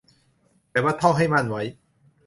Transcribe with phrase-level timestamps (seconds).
[0.69, 1.63] แบบว่าท่องให้มั่นไว้